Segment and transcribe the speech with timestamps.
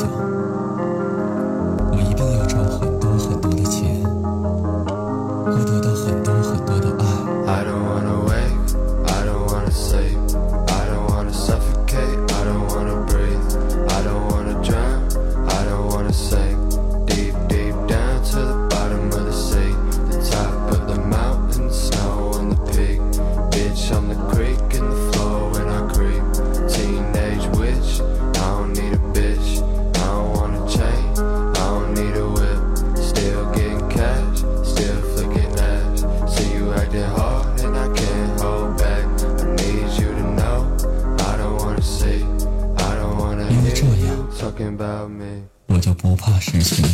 [0.00, 0.39] Listen.
[43.50, 44.16] 因为这样，
[45.66, 46.88] 我就不怕失去你。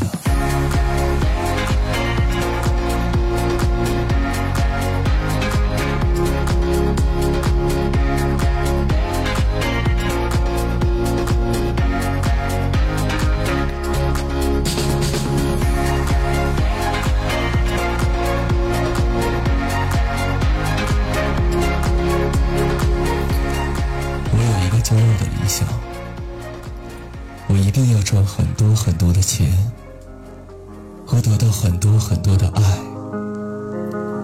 [25.48, 25.66] 想，
[27.48, 29.47] 我一定要赚很多很多的钱，
[31.06, 32.62] 和得到很多很多的爱，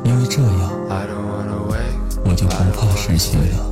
[0.04, 0.70] 因为这样，
[2.24, 3.71] 我就不怕失去了。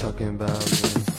[0.00, 1.09] talking about me.